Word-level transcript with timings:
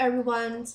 everyone. 0.00 0.66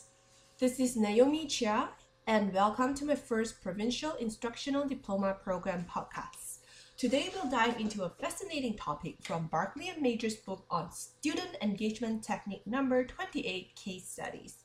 This 0.59 0.79
is 0.79 0.95
Naomi 0.95 1.47
Chia, 1.47 1.89
and 2.27 2.53
welcome 2.53 2.93
to 2.93 3.05
my 3.05 3.15
first 3.15 3.59
Provincial 3.59 4.13
Instructional 4.17 4.87
Diploma 4.87 5.35
Program 5.43 5.87
podcast. 5.89 6.59
Today, 6.95 7.31
we'll 7.33 7.49
dive 7.49 7.79
into 7.79 8.03
a 8.03 8.09
fascinating 8.21 8.75
topic 8.75 9.15
from 9.21 9.47
Barkley 9.47 9.89
and 9.89 9.99
Major's 9.99 10.35
book 10.35 10.63
on 10.69 10.91
Student 10.91 11.57
Engagement 11.63 12.23
Technique 12.23 12.67
number 12.67 13.03
28 13.03 13.75
Case 13.75 14.07
Studies. 14.07 14.57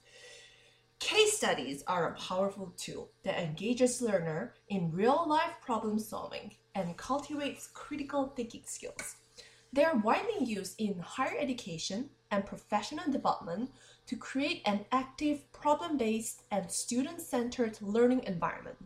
Case 0.98 1.38
studies 1.38 1.82
are 1.86 2.08
a 2.08 2.18
powerful 2.18 2.74
tool 2.76 3.12
that 3.22 3.42
engages 3.42 4.02
learner 4.02 4.52
in 4.68 4.92
real-life 4.92 5.54
problem 5.62 5.98
solving 5.98 6.54
and 6.74 6.98
cultivates 6.98 7.70
critical 7.72 8.34
thinking 8.36 8.64
skills. 8.66 9.16
They 9.72 9.84
are 9.84 9.96
widely 9.96 10.44
used 10.44 10.78
in 10.78 10.98
higher 10.98 11.38
education 11.38 12.10
and 12.30 12.44
professional 12.44 13.10
development 13.10 13.70
to 14.10 14.16
create 14.16 14.60
an 14.66 14.84
active, 14.90 15.40
problem 15.52 15.96
based, 15.96 16.42
and 16.50 16.68
student 16.68 17.20
centered 17.20 17.80
learning 17.80 18.24
environment. 18.26 18.76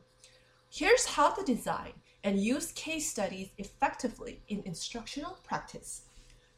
Here's 0.71 1.07
how 1.07 1.31
to 1.31 1.43
design 1.43 1.95
and 2.25 2.39
use 2.39 2.73
case 2.73 3.11
studies 3.11 3.49
effectively 3.57 4.43
in 4.49 4.61
instructional 4.67 5.39
practice. 5.43 6.03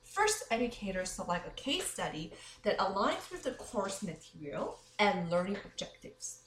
First, 0.03 0.43
educators 0.51 1.11
select 1.11 1.47
a 1.47 1.63
case 1.63 1.87
study 1.87 2.33
that 2.65 2.79
aligns 2.79 3.31
with 3.31 3.45
the 3.45 3.53
course 3.53 4.03
material 4.03 4.81
and 4.99 5.31
learning 5.31 5.59
objectives. 5.65 6.41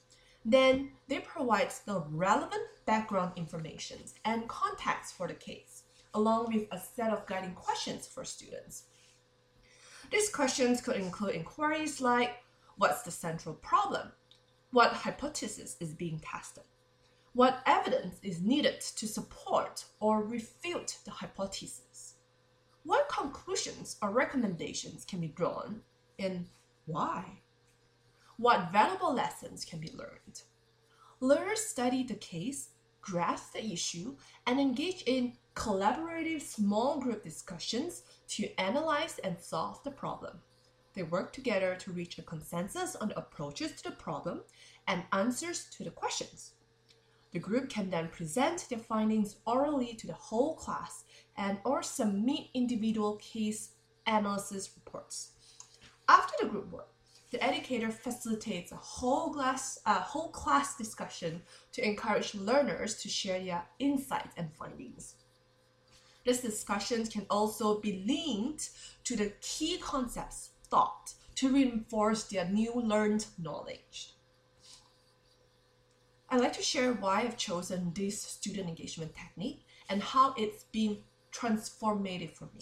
Then, 0.44 0.92
they 1.08 1.20
provide 1.20 1.72
the 1.86 2.04
relevant 2.10 2.64
background 2.86 3.32
information 3.38 4.00
and 4.26 4.50
context 4.50 5.14
for 5.16 5.30
the 5.30 5.36
case, 5.36 5.84
along 6.14 6.52
with 6.54 6.68
a 6.74 6.82
set 6.82 7.14
of 7.14 7.26
guiding 7.28 7.54
questions 7.54 8.08
for 8.08 8.26
students. 8.26 8.84
These 10.12 10.30
questions 10.30 10.82
could 10.82 10.96
include 10.96 11.36
inquiries 11.36 12.02
like 12.02 12.38
What's 12.78 13.02
the 13.02 13.12
central 13.12 13.56
problem? 13.56 14.14
What 14.72 14.94
hypothesis 14.94 15.76
is 15.82 15.94
being 15.94 16.20
tested? 16.20 16.64
What 17.34 17.60
evidence 17.66 18.20
is 18.24 18.42
needed 18.42 18.80
to 18.80 19.06
support 19.06 19.84
or 20.00 20.24
refute 20.24 20.98
the 21.04 21.12
hypothesis? 21.12 22.16
What 22.84 23.10
conclusions 23.10 23.98
or 24.02 24.12
recommendations 24.12 25.04
can 25.04 25.20
be 25.20 25.28
drawn, 25.28 25.82
and 26.18 26.46
why? 26.86 27.42
What 28.38 28.72
valuable 28.72 29.14
lessons 29.14 29.66
can 29.66 29.80
be 29.80 29.92
learned? 29.94 30.44
Learners 31.20 31.66
study 31.66 32.04
the 32.04 32.16
case, 32.16 32.70
grasp 33.02 33.54
the 33.54 33.74
issue, 33.74 34.16
and 34.48 34.60
engage 34.60 35.04
in 35.06 35.34
collaborative 35.60 36.42
small 36.42 37.02
group 37.02 37.22
discussions 37.22 38.04
to 38.30 38.48
analyze 38.58 39.20
and 39.26 39.38
solve 39.38 39.84
the 39.84 39.92
problem. 39.92 40.40
They 40.94 41.04
work 41.04 41.34
together 41.34 41.76
to 41.76 41.92
reach 41.92 42.18
a 42.18 42.22
consensus 42.22 42.96
on 42.96 43.10
the 43.10 43.20
approaches 43.20 43.74
to 43.74 43.90
the 43.90 43.96
problem 43.98 44.44
and 44.88 45.04
answers 45.12 45.66
to 45.76 45.84
the 45.84 45.92
questions. 45.92 46.54
The 47.34 47.40
group 47.40 47.70
can 47.70 47.90
then 47.90 48.08
present 48.08 48.68
their 48.70 48.80
findings 48.80 49.36
orally 49.46 49.96
to 49.96 50.08
the 50.08 50.14
whole 50.14 50.56
class 50.56 51.04
and 51.36 51.60
or 51.66 51.84
submit 51.84 52.48
individual 52.54 53.18
case 53.18 53.72
analysis 54.08 54.72
reports. 54.78 55.32
After 56.08 56.34
the 56.40 56.50
group 56.50 56.72
work, 56.72 56.94
the 57.32 57.44
educator 57.44 57.92
facilitates 57.92 58.72
a 58.72 58.78
whole 58.78 59.34
class, 59.34 59.78
a 59.86 59.96
whole 59.96 60.30
class 60.30 60.78
discussion 60.78 61.42
to 61.74 61.86
encourage 61.86 62.34
learners 62.34 62.96
to 63.02 63.10
share 63.10 63.44
their 63.44 63.66
insights 63.78 64.34
and 64.38 64.52
findings. 64.54 65.16
These 66.30 66.42
discussions 66.42 67.10
can 67.10 67.26
also 67.28 67.80
be 67.80 68.04
linked 68.06 68.70
to 69.06 69.16
the 69.16 69.34
key 69.42 69.80
concepts 69.80 70.52
taught 70.70 71.16
to 71.34 71.52
reinforce 71.52 72.26
their 72.26 72.46
new 72.46 72.72
learned 72.76 73.26
knowledge. 73.40 74.14
I'd 76.30 76.42
like 76.42 76.54
to 76.54 76.62
share 76.62 76.94
why 76.94 77.22
I've 77.22 77.36
chosen 77.36 77.94
this 77.96 78.22
student 78.22 78.70
engagement 78.70 79.16
technique 79.16 79.66
and 79.90 80.04
how 80.04 80.36
it's 80.38 80.66
been 80.66 81.00
transformative 81.34 82.36
for 82.36 82.48
me. 82.56 82.62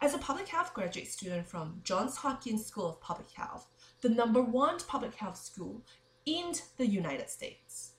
As 0.00 0.14
a 0.14 0.18
public 0.18 0.46
health 0.46 0.72
graduate 0.72 1.08
student 1.08 1.48
from 1.48 1.80
Johns 1.82 2.18
Hopkins 2.18 2.64
School 2.64 2.90
of 2.90 3.00
Public 3.00 3.32
Health, 3.32 3.66
the 4.02 4.08
number 4.08 4.40
one 4.40 4.78
public 4.86 5.16
health 5.16 5.36
school 5.36 5.82
in 6.26 6.52
the 6.76 6.86
United 6.86 7.28
States, 7.28 7.94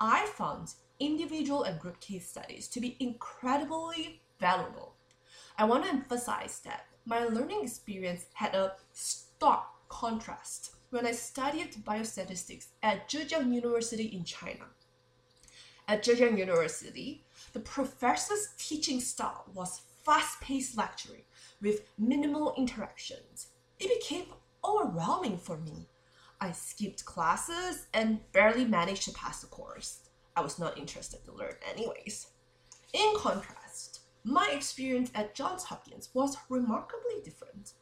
I 0.00 0.24
found 0.24 0.72
individual 1.04 1.64
and 1.64 1.78
group 1.78 2.00
case 2.00 2.28
studies 2.28 2.68
to 2.68 2.80
be 2.80 2.96
incredibly 3.00 4.20
valuable. 4.40 4.94
I 5.58 5.64
want 5.64 5.84
to 5.84 5.90
emphasize 5.90 6.60
that 6.64 6.86
my 7.06 7.24
learning 7.24 7.62
experience 7.62 8.26
had 8.34 8.54
a 8.54 8.72
stark 8.92 9.64
contrast 9.88 10.74
when 10.90 11.06
I 11.06 11.12
studied 11.12 11.84
biostatistics 11.84 12.66
at 12.82 13.08
Zhejiang 13.08 13.52
University 13.52 14.04
in 14.04 14.24
China. 14.24 14.66
At 15.86 16.02
Zhejiang 16.02 16.38
University, 16.38 17.24
the 17.52 17.60
professor's 17.60 18.48
teaching 18.58 19.00
style 19.00 19.44
was 19.54 19.82
fast 20.04 20.40
paced 20.40 20.76
lecturing 20.76 21.22
with 21.60 21.88
minimal 21.98 22.54
interactions. 22.56 23.48
It 23.78 24.00
became 24.00 24.26
overwhelming 24.64 25.38
for 25.38 25.56
me. 25.56 25.88
I 26.40 26.52
skipped 26.52 27.04
classes 27.04 27.86
and 27.92 28.20
barely 28.32 28.64
managed 28.64 29.04
to 29.04 29.12
pass 29.12 29.40
the 29.40 29.46
course. 29.46 29.98
I 30.36 30.40
was 30.40 30.58
not 30.58 30.76
interested 30.78 31.24
to 31.24 31.32
learn, 31.32 31.54
anyways. 31.68 32.28
In 32.92 33.14
contrast, 33.16 34.00
my 34.24 34.50
experience 34.52 35.10
at 35.14 35.34
Johns 35.34 35.64
Hopkins 35.64 36.10
was 36.14 36.36
remarkably 36.48 37.20
different. 37.22 37.74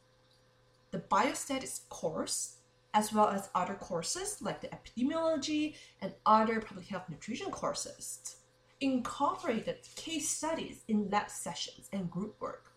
The 0.91 0.99
biostatics 0.99 1.87
course, 1.89 2.57
as 2.93 3.11
well 3.11 3.29
as 3.29 3.49
other 3.55 3.73
courses 3.73 4.41
like 4.41 4.61
the 4.61 4.69
epidemiology 4.69 5.75
and 6.01 6.13
other 6.25 6.61
public 6.61 6.87
health 6.87 7.09
nutrition 7.09 7.49
courses, 7.49 8.37
incorporated 8.81 9.77
case 9.95 10.29
studies 10.29 10.83
in 10.87 11.09
lab 11.09 11.29
sessions 11.29 11.89
and 11.91 12.11
group 12.11 12.39
work, 12.39 12.73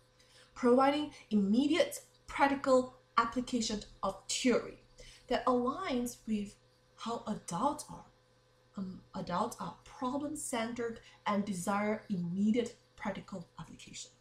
providing 0.55 1.11
immediate 1.29 2.01
practical 2.25 2.95
application 3.17 3.81
of 4.01 4.15
theory 4.29 4.81
that 5.27 5.45
aligns 5.45 6.17
with 6.27 6.55
how 6.95 7.23
adults 7.27 7.85
are 7.89 8.05
um, 8.77 9.01
adults 9.15 9.57
are 9.59 9.75
problem 9.83 10.35
centered 10.35 10.99
and 11.25 11.43
desire 11.43 12.03
immediate 12.09 12.75
practical 12.95 13.47
application. 13.59 14.11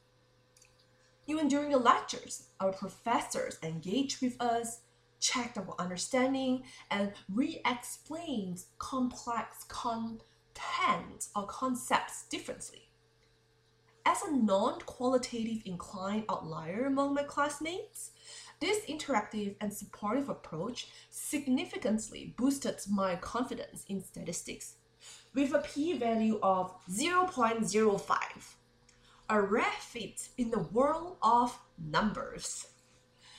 Even 1.26 1.48
during 1.48 1.70
the 1.70 1.78
lectures, 1.78 2.48
our 2.60 2.72
professors 2.72 3.58
engage 3.62 4.20
with 4.20 4.40
us, 4.40 4.80
check 5.20 5.56
our 5.56 5.74
understanding, 5.78 6.62
and 6.90 7.12
re 7.32 7.60
explain 7.66 8.56
complex 8.78 9.64
content 9.68 11.26
or 11.34 11.46
concepts 11.46 12.24
differently. 12.28 12.82
As 14.04 14.22
a 14.22 14.30
non 14.30 14.78
qualitative 14.82 15.62
inclined 15.64 16.26
outlier 16.30 16.86
among 16.86 17.14
my 17.14 17.24
classmates, 17.24 18.12
this 18.60 18.84
interactive 18.86 19.54
and 19.60 19.72
supportive 19.72 20.28
approach 20.28 20.88
significantly 21.10 22.34
boosted 22.36 22.76
my 22.90 23.16
confidence 23.16 23.84
in 23.88 24.02
statistics 24.02 24.76
with 25.34 25.52
a 25.52 25.58
p-value 25.58 26.38
of 26.42 26.74
0.05, 26.90 28.16
a 29.28 29.42
rare 29.42 29.64
feat 29.80 30.28
in 30.38 30.50
the 30.50 30.60
world 30.60 31.16
of 31.22 31.58
numbers. 31.78 32.68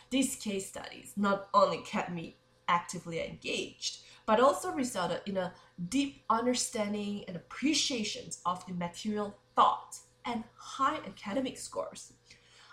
These 0.09 0.35
case 0.35 0.67
studies 0.67 1.13
not 1.17 1.49
only 1.53 1.79
kept 1.79 2.11
me 2.11 2.37
actively 2.67 3.19
engaged, 3.25 3.99
but 4.25 4.39
also 4.39 4.71
resulted 4.71 5.21
in 5.25 5.37
a 5.37 5.53
deep 5.89 6.23
understanding 6.29 7.23
and 7.27 7.35
appreciation 7.35 8.29
of 8.45 8.65
the 8.67 8.73
material 8.73 9.35
thought 9.55 9.97
and 10.25 10.43
high 10.55 10.97
academic 10.97 11.57
scores. 11.57 12.13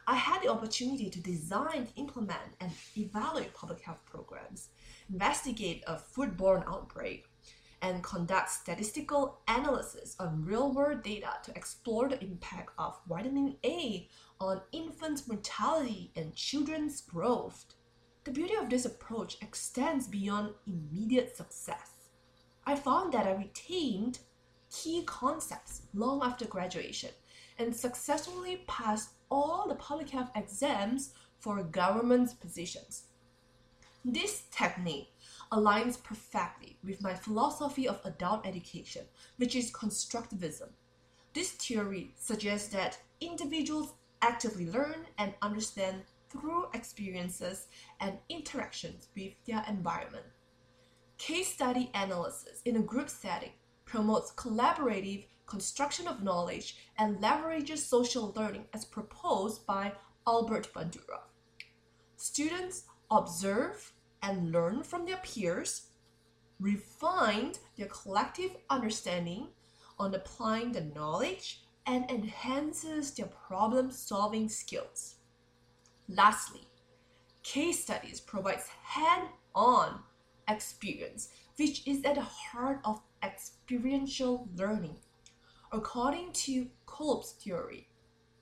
I 0.06 0.16
had 0.16 0.42
the 0.42 0.48
opportunity 0.48 1.08
to 1.08 1.20
design, 1.20 1.88
implement, 1.96 2.56
and 2.60 2.70
evaluate 2.96 3.54
public 3.54 3.80
health 3.80 4.04
programs, 4.04 4.68
investigate 5.10 5.82
a 5.86 5.96
foodborne 5.96 6.66
outbreak, 6.68 7.26
and 7.80 8.02
conduct 8.02 8.50
statistical 8.50 9.40
analysis 9.48 10.16
on 10.18 10.44
real-world 10.44 11.02
data 11.02 11.28
to 11.44 11.54
explore 11.54 12.08
the 12.08 12.22
impact 12.22 12.70
of 12.78 12.98
vitamin 13.08 13.56
A 13.64 14.08
on 14.40 14.60
infant 14.72 15.22
mortality 15.28 16.10
and 16.16 16.34
children's 16.34 17.00
growth. 17.02 17.66
The 18.24 18.30
beauty 18.30 18.54
of 18.54 18.70
this 18.70 18.86
approach 18.86 19.36
extends 19.42 20.06
beyond 20.06 20.54
immediate 20.66 21.36
success. 21.36 21.92
I 22.66 22.74
found 22.74 23.12
that 23.12 23.26
I 23.26 23.32
retained 23.32 24.18
key 24.70 25.02
concepts 25.04 25.82
long 25.92 26.22
after 26.22 26.46
graduation 26.46 27.10
and 27.58 27.74
successfully 27.74 28.64
passed 28.66 29.10
all 29.34 29.66
the 29.66 29.74
public 29.74 30.10
health 30.10 30.30
exams 30.36 31.12
for 31.40 31.60
government 31.64 32.40
positions. 32.40 33.06
This 34.04 34.44
technique 34.52 35.12
aligns 35.50 36.00
perfectly 36.00 36.76
with 36.84 37.02
my 37.02 37.14
philosophy 37.14 37.88
of 37.88 38.00
adult 38.04 38.46
education, 38.46 39.02
which 39.38 39.56
is 39.56 39.72
constructivism. 39.72 40.68
This 41.32 41.50
theory 41.50 42.14
suggests 42.16 42.68
that 42.68 42.98
individuals 43.20 43.94
actively 44.22 44.70
learn 44.70 45.06
and 45.18 45.34
understand 45.42 46.02
through 46.30 46.66
experiences 46.72 47.66
and 48.00 48.18
interactions 48.28 49.08
with 49.16 49.32
their 49.46 49.64
environment. 49.68 50.26
Case 51.18 51.52
study 51.52 51.90
analysis 51.94 52.62
in 52.64 52.76
a 52.76 52.88
group 52.92 53.08
setting 53.08 53.52
promotes 53.84 54.32
collaborative 54.32 55.26
construction 55.46 56.06
of 56.08 56.22
knowledge 56.22 56.76
and 56.98 57.18
leverages 57.18 57.78
social 57.78 58.32
learning 58.36 58.66
as 58.72 58.84
proposed 58.84 59.66
by 59.66 59.92
Albert 60.26 60.72
Bandura. 60.72 61.20
Students 62.16 62.84
observe 63.10 63.92
and 64.22 64.52
learn 64.52 64.82
from 64.82 65.04
their 65.04 65.18
peers, 65.18 65.88
refine 66.58 67.52
their 67.76 67.88
collective 67.88 68.56
understanding 68.70 69.48
on 69.98 70.14
applying 70.14 70.72
the 70.72 70.80
knowledge, 70.80 71.60
and 71.86 72.10
enhances 72.10 73.10
their 73.12 73.26
problem 73.26 73.90
solving 73.90 74.48
skills. 74.48 75.16
Lastly, 76.08 76.66
case 77.42 77.82
studies 77.82 78.20
provides 78.20 78.66
hand-on 78.82 80.00
experience, 80.48 81.28
which 81.56 81.86
is 81.86 82.02
at 82.04 82.14
the 82.14 82.22
heart 82.22 82.80
of 82.84 83.02
experiential 83.22 84.48
learning. 84.56 84.96
According 85.74 86.30
to 86.44 86.68
Kolb's 86.86 87.32
theory, 87.32 87.88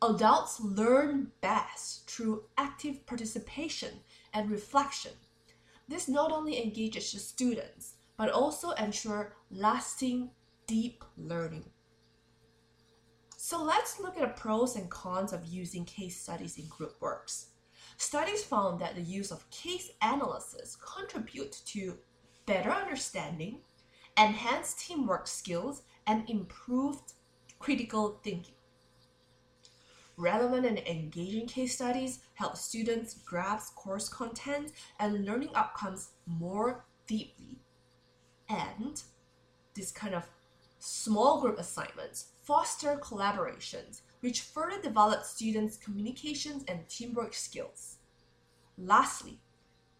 adults 0.02 0.61
learn 0.61 1.32
best 1.40 2.06
through 2.11 2.44
active 2.58 3.06
participation 3.06 4.00
and 4.34 4.50
reflection. 4.50 5.12
This 5.88 6.08
not 6.08 6.31
only 6.31 6.62
engages 6.62 7.11
the 7.11 7.19
students, 7.19 7.94
but 8.19 8.29
also 8.29 8.73
ensure 8.73 9.34
lasting, 9.50 10.29
deep 10.67 11.02
learning. 11.17 11.64
So 13.38 13.64
let's 13.64 13.99
look 13.99 14.19
at 14.19 14.20
the 14.20 14.40
pros 14.43 14.76
and 14.76 14.90
cons 14.90 15.32
of 15.32 15.46
using 15.46 15.87
case 15.87 16.20
studies 16.20 16.58
in 16.58 16.67
group 16.67 16.96
works. 17.00 17.46
Studies 17.96 18.44
found 18.44 18.79
that 18.82 18.94
the 18.94 19.00
use 19.00 19.31
of 19.31 19.49
case 19.49 19.90
analysis 20.02 20.76
contribute 20.76 21.62
to 21.64 21.96
better 22.44 22.70
understanding, 22.70 23.61
enhanced 24.19 24.81
teamwork 24.81 25.26
skills, 25.26 25.81
and 26.06 26.29
improved 26.29 27.14
critical 27.62 28.18
thinking. 28.24 28.54
Relevant 30.16 30.66
and 30.66 30.78
engaging 30.78 31.46
case 31.46 31.76
studies 31.76 32.18
help 32.34 32.56
students 32.56 33.14
grasp 33.24 33.76
course 33.76 34.08
content 34.08 34.72
and 34.98 35.24
learning 35.24 35.50
outcomes 35.54 36.10
more 36.26 36.84
deeply. 37.06 37.60
And 38.48 39.00
this 39.74 39.92
kind 39.92 40.12
of 40.14 40.28
small 40.80 41.40
group 41.40 41.58
assignments 41.58 42.26
foster 42.42 42.96
collaborations, 43.00 44.00
which 44.20 44.40
further 44.40 44.82
develop 44.82 45.22
students' 45.22 45.76
communications 45.76 46.64
and 46.66 46.88
teamwork 46.88 47.32
skills. 47.32 47.98
Lastly, 48.76 49.38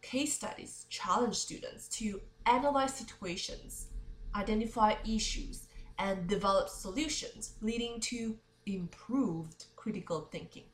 case 0.03 0.35
studies 0.35 0.87
challenge 0.91 1.37
students 1.37 1.87
to 1.91 2.21
analyze 2.45 2.95
situations, 2.95 3.87
identify 4.35 4.97
issues, 5.09 5.69
and 6.03 6.27
develop 6.27 6.69
solutions, 6.69 7.53
leading 7.63 8.01
to 8.01 8.37
improved 8.67 9.67
critical 9.77 10.29
thinking. 10.33 10.65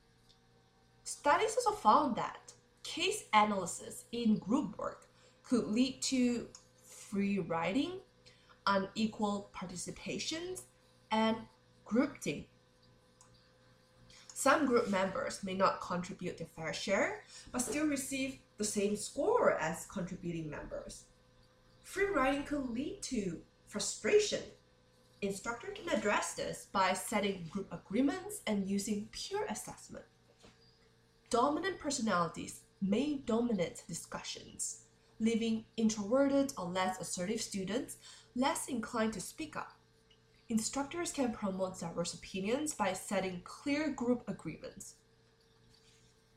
Studies 1.05 1.55
also 1.57 1.77
found 1.77 2.17
that 2.17 2.55
case 2.83 3.25
analysis 3.35 4.05
in 4.13 4.39
group 4.39 4.79
work 4.79 5.07
could 5.43 5.67
lead 5.67 6.01
to 6.01 6.47
free 6.83 7.41
riding, 7.41 7.93
unequal 8.67 9.51
participations, 9.55 10.63
and 11.11 11.37
groupthink. 11.87 12.47
Some 14.33 14.65
group 14.65 14.89
members 14.89 15.45
may 15.45 15.55
not 15.55 15.83
contribute 15.83 16.39
their 16.39 16.47
fair 16.47 16.73
share, 16.73 17.25
but 17.53 17.61
still 17.61 17.87
receive 17.87 18.39
the 18.57 18.65
same 18.65 18.97
score 18.97 19.59
as 19.59 19.87
contributing 19.87 20.49
members. 20.49 21.05
Free 21.83 22.07
riding 22.07 22.45
could 22.45 22.71
lead 22.71 23.03
to 23.03 23.41
frustration. 23.67 24.41
Instructor 25.21 25.69
can 25.69 25.89
address 25.97 26.35
this 26.35 26.69
by 26.71 26.93
setting 26.93 27.49
group 27.51 27.73
agreements 27.73 28.41
and 28.47 28.69
using 28.69 29.09
peer 29.11 29.45
assessment. 29.49 30.05
Dominant 31.29 31.81
personalities 31.81 32.61
may 32.81 33.17
dominate 33.27 33.83
discussions, 33.89 34.83
leaving 35.19 35.65
introverted 35.77 36.53
or 36.57 36.67
less 36.67 37.01
assertive 37.01 37.43
students 37.43 37.97
less 38.37 38.69
inclined 38.69 39.13
to 39.15 39.21
speak 39.21 39.57
up. 39.57 39.73
Instructors 40.49 41.13
can 41.13 41.33
promote 41.33 41.81
diverse 41.81 42.15
opinions 42.15 42.73
by 42.73 42.93
setting 42.93 43.41
clear 43.43 43.91
group 43.91 44.23
agreements. 44.29 44.95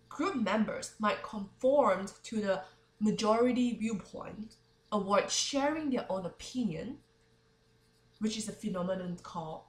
Group 0.09 0.35
members 0.35 0.95
might 0.99 1.21
conform 1.21 2.07
to 2.23 2.41
the 2.41 2.63
majority 2.99 3.75
viewpoint, 3.75 4.55
avoid 4.91 5.29
sharing 5.29 5.91
their 5.91 6.11
own 6.11 6.25
opinion, 6.25 6.97
which 8.21 8.37
is 8.37 8.47
a 8.47 8.53
phenomenon 8.53 9.17
called, 9.23 9.63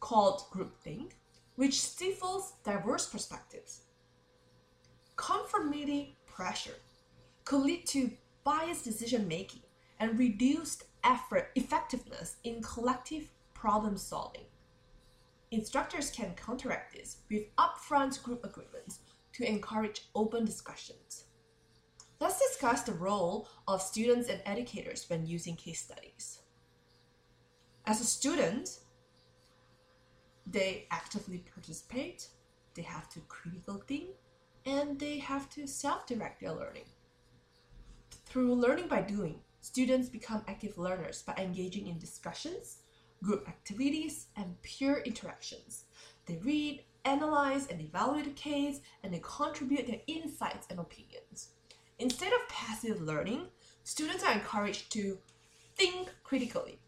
called 0.00 0.42
groupthink, 0.50 1.12
which 1.56 1.80
stifles 1.80 2.54
diverse 2.64 3.06
perspectives. 3.06 3.82
Conformity 5.16 6.16
pressure 6.26 6.76
could 7.44 7.60
lead 7.60 7.86
to 7.86 8.10
biased 8.44 8.84
decision 8.84 9.28
making 9.28 9.60
and 10.00 10.18
reduced 10.18 10.84
effort 11.04 11.50
effectiveness 11.54 12.36
in 12.44 12.62
collective 12.62 13.30
problem 13.52 13.98
solving. 13.98 14.44
Instructors 15.50 16.10
can 16.10 16.34
counteract 16.34 16.94
this 16.94 17.18
with 17.30 17.54
upfront 17.56 18.22
group 18.22 18.42
agreements 18.44 19.00
to 19.34 19.46
encourage 19.46 20.06
open 20.14 20.46
discussions. 20.46 21.24
Let's 22.20 22.38
discuss 22.38 22.82
the 22.82 22.92
role 22.92 23.48
of 23.66 23.82
students 23.82 24.28
and 24.28 24.40
educators 24.46 25.04
when 25.10 25.26
using 25.26 25.56
case 25.56 25.82
studies. 25.82 26.40
As 27.88 28.02
a 28.02 28.04
student, 28.04 28.80
they 30.46 30.86
actively 30.90 31.38
participate, 31.54 32.28
they 32.74 32.82
have 32.82 33.08
to 33.08 33.20
critical 33.20 33.82
think, 33.86 34.10
and 34.66 35.00
they 35.00 35.16
have 35.16 35.48
to 35.54 35.66
self-direct 35.66 36.38
their 36.38 36.52
learning. 36.52 36.84
Through 38.26 38.56
learning 38.56 38.88
by 38.88 39.00
doing, 39.00 39.40
students 39.62 40.10
become 40.10 40.42
active 40.46 40.76
learners 40.76 41.22
by 41.22 41.32
engaging 41.38 41.86
in 41.86 41.98
discussions, 41.98 42.82
group 43.24 43.48
activities, 43.48 44.26
and 44.36 44.60
peer 44.60 44.98
interactions. 45.06 45.84
They 46.26 46.36
read, 46.44 46.82
analyze, 47.06 47.68
and 47.68 47.80
evaluate 47.80 48.26
a 48.26 48.32
case, 48.32 48.80
and 49.02 49.14
they 49.14 49.22
contribute 49.22 49.86
their 49.86 50.02
insights 50.06 50.66
and 50.68 50.78
opinions. 50.78 51.52
Instead 51.98 52.34
of 52.34 52.48
passive 52.50 53.00
learning, 53.00 53.46
students 53.82 54.22
are 54.24 54.34
encouraged 54.34 54.92
to 54.92 55.16
think 55.74 56.10
critically. 56.22 56.80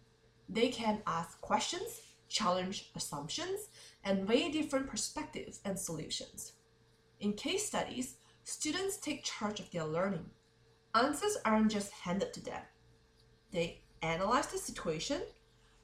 They 0.53 0.69
can 0.69 1.01
ask 1.07 1.41
questions, 1.41 2.01
challenge 2.29 2.91
assumptions, 2.97 3.69
and 4.05 4.29
weigh 4.29 4.51
different 4.51 4.89
perspectives 4.89 5.61
and 5.65 5.79
solutions. 5.79 6.55
In 7.21 7.35
case 7.35 7.67
studies, 7.67 8.17
students 8.43 8.97
take 8.97 9.23
charge 9.23 9.61
of 9.61 9.71
their 9.71 9.85
learning. 9.85 10.29
Answers 10.97 11.37
aren't 11.45 11.71
just 11.71 11.93
handed 11.93 12.33
to 12.35 12.45
them. 12.45 12.63
They 13.53 13.83
analyze 14.03 14.49
the 14.49 14.59
situation, 14.59 15.23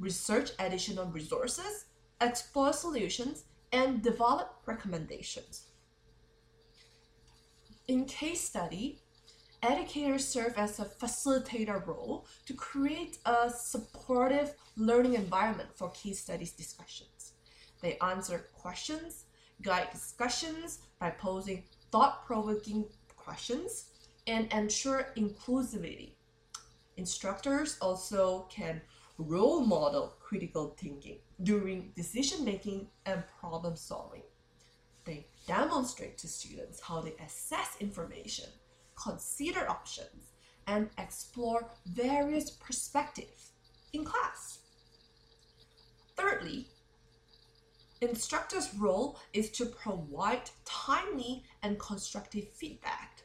research 0.01 0.51
additional 0.59 1.07
resources, 1.07 1.85
explore 2.21 2.73
solutions, 2.73 3.45
and 3.73 4.03
develop 4.03 4.63
recommendations. 4.67 5.67
In 7.87 8.05
case 8.05 8.41
study, 8.41 8.99
educators 9.63 10.27
serve 10.27 10.55
as 10.57 10.79
a 10.79 10.85
facilitator 10.85 11.85
role 11.87 12.27
to 12.47 12.55
create 12.55 13.19
a 13.25 13.51
supportive 13.51 14.55
learning 14.77 15.15
environment 15.15 15.69
for 15.75 15.91
case 15.91 16.21
studies 16.21 16.53
discussions. 16.53 17.33
They 17.81 17.99
answer 17.99 18.49
questions, 18.55 19.25
guide 19.63 19.91
discussions 19.93 20.81
by 20.99 21.11
posing 21.11 21.65
thought-provoking 21.93 22.87
questions, 23.17 23.87
and 24.27 24.53
ensure 24.53 25.09
inclusivity. 25.17 26.13
Instructors 26.97 27.77
also 27.81 28.47
can 28.51 28.81
role 29.19 29.61
model 29.61 30.15
critical 30.21 30.75
thinking 30.79 31.19
during 31.43 31.93
decision 31.97 32.45
making 32.45 32.89
and 33.07 33.23
problem 33.41 33.77
solving. 33.77 34.23
They 35.05 35.29
demonstrate 35.47 36.19
to 36.19 36.29
students 36.29 36.81
how 36.81 37.01
they 37.01 37.15
assess 37.25 37.77
information, 37.81 38.47
consider 39.03 39.69
options, 39.69 40.33
and 40.67 40.91
explore 40.99 41.71
various 41.87 42.51
perspectives 42.51 43.53
in 43.93 44.05
class. 44.05 44.59
Thirdly, 46.17 46.67
instructor's 48.01 48.75
role 48.75 49.19
is 49.33 49.51
to 49.53 49.67
provide 49.67 50.51
timely 50.65 51.45
and 51.63 51.79
constructive 51.79 52.49
feedback. 52.53 53.23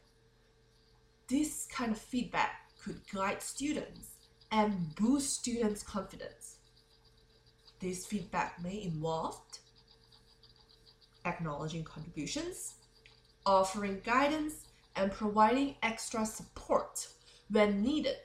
This 1.28 1.68
kind 1.72 1.92
of 1.92 1.98
feedback 1.98 2.70
could 2.84 3.02
guide 3.14 3.42
students 3.42 4.18
and 4.52 4.94
boost 4.96 5.34
students' 5.40 5.84
confidence. 5.84 6.58
This 7.80 8.06
feedback 8.06 8.62
may 8.62 8.84
involve 8.84 9.42
acknowledging 11.26 11.84
contributions, 11.84 12.76
offering 13.46 14.02
guidance 14.04 14.68
and 14.96 15.12
providing 15.12 15.76
extra 15.84 16.26
support 16.26 17.08
when 17.50 17.82
needed 17.82 18.18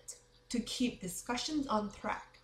to 0.48 0.60
keep 0.60 1.00
discussions 1.00 1.66
on 1.66 1.90
track. 1.90 2.38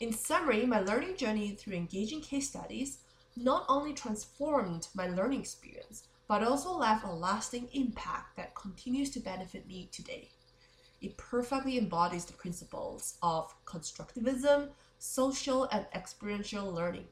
In 0.00 0.12
summary, 0.12 0.66
my 0.66 0.80
learning 0.80 1.16
journey 1.16 1.52
through 1.52 1.74
engaging 1.74 2.20
case 2.20 2.48
studies 2.48 2.98
not 3.36 3.64
only 3.68 3.92
transformed 3.92 4.88
my 4.94 5.08
learning 5.08 5.40
experience, 5.40 6.04
but 6.28 6.42
also 6.42 6.72
left 6.72 7.04
a 7.04 7.12
lasting 7.12 7.68
impact 7.72 8.36
that 8.36 8.54
continues 8.54 9.10
to 9.10 9.20
benefit 9.20 9.66
me 9.66 9.88
today. 9.92 10.30
It 11.00 11.16
perfectly 11.16 11.78
embodies 11.78 12.24
the 12.24 12.32
principles 12.32 13.18
of 13.22 13.54
constructivism, 13.64 14.70
social, 14.98 15.64
and 15.70 15.86
experiential 15.94 16.72
learning, 16.72 17.06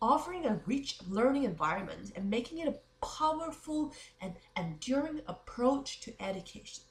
offering 0.00 0.46
a 0.46 0.60
rich 0.66 0.98
learning 1.08 1.44
environment 1.44 2.12
and 2.16 2.28
making 2.28 2.58
it 2.58 2.68
a 2.68 2.78
powerful 3.02 3.92
and 4.20 4.34
enduring 4.56 5.20
approach 5.26 6.00
to 6.00 6.22
education. 6.22 6.84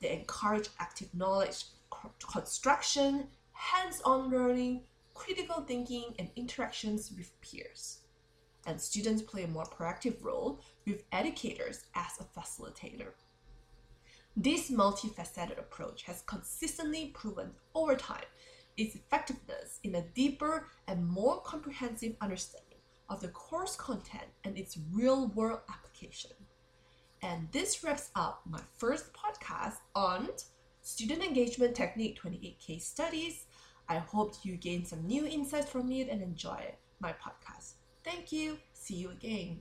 They 0.00 0.12
encourage 0.12 0.68
active 0.80 1.14
knowledge 1.14 1.64
construction, 2.32 3.28
hands 3.52 4.00
on 4.04 4.30
learning, 4.30 4.82
critical 5.14 5.62
thinking, 5.62 6.14
and 6.18 6.30
interactions 6.34 7.12
with 7.16 7.40
peers. 7.40 7.98
And 8.66 8.80
students 8.80 9.22
play 9.22 9.44
a 9.44 9.48
more 9.48 9.64
proactive 9.64 10.22
role 10.22 10.60
with 10.86 11.04
educators 11.12 11.84
as 11.94 12.18
a 12.18 12.40
facilitator. 12.40 13.12
This 14.36 14.70
multifaceted 14.70 15.58
approach 15.58 16.04
has 16.04 16.22
consistently 16.22 17.12
proven 17.14 17.52
over 17.74 17.94
time 17.94 18.24
its 18.76 18.94
effectiveness 18.96 19.78
in 19.84 19.94
a 19.94 20.02
deeper 20.14 20.68
and 20.88 21.06
more 21.06 21.40
comprehensive 21.42 22.16
understanding 22.20 22.71
of 23.12 23.20
the 23.20 23.28
course 23.28 23.76
content 23.76 24.24
and 24.42 24.56
its 24.56 24.78
real 24.90 25.28
world 25.28 25.60
application. 25.68 26.30
And 27.22 27.46
this 27.52 27.84
wraps 27.84 28.10
up 28.16 28.40
my 28.48 28.60
first 28.78 29.12
podcast 29.12 29.76
on 29.94 30.30
student 30.80 31.22
engagement 31.22 31.74
technique 31.74 32.16
28 32.16 32.58
case 32.58 32.86
studies. 32.86 33.44
I 33.88 33.98
hope 33.98 34.34
you 34.42 34.56
gain 34.56 34.86
some 34.86 35.06
new 35.06 35.26
insights 35.26 35.70
from 35.70 35.92
it 35.92 36.08
and 36.08 36.22
enjoy 36.22 36.74
my 37.00 37.12
podcast. 37.12 37.74
Thank 38.02 38.32
you. 38.32 38.58
See 38.72 38.94
you 38.94 39.10
again. 39.10 39.60